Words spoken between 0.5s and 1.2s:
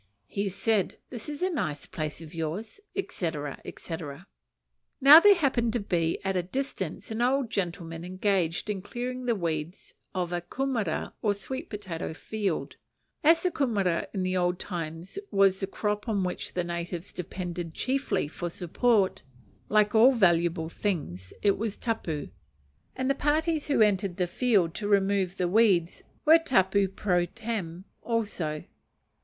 said,